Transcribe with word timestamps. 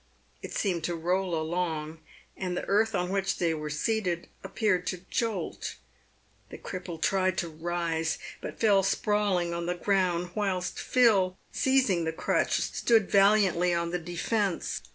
It 0.41 0.55
seemed 0.55 0.83
to 0.85 0.95
roll 0.95 1.39
along, 1.39 1.99
and 2.35 2.57
the 2.57 2.65
earth 2.65 2.95
on 2.95 3.11
which 3.11 3.37
they 3.37 3.53
were 3.53 3.69
seated 3.69 4.27
ap 4.43 4.55
peared 4.55 4.87
to 4.87 5.05
jolt. 5.11 5.75
The 6.49 6.57
cripple 6.57 6.99
tried 6.99 7.37
to 7.37 7.49
rise, 7.49 8.17
but 8.41 8.59
fell 8.59 8.81
sprawling 8.81 9.53
on 9.53 9.67
the 9.67 9.75
ground, 9.75 10.31
whilst 10.33 10.79
Phil, 10.79 11.37
seizing 11.51 12.05
the 12.05 12.13
crutch, 12.13 12.61
stood 12.61 13.11
valiantly 13.11 13.75
on 13.75 13.91
the 13.91 13.99
defence. 13.99 14.81